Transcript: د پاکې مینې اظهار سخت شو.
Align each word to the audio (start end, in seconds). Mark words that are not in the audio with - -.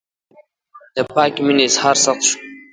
د 0.95 0.97
پاکې 1.13 1.41
مینې 1.45 1.63
اظهار 1.67 1.95
سخت 2.05 2.21
شو. 2.27 2.37